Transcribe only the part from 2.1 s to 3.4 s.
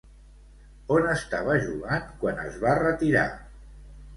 quan es va retirar?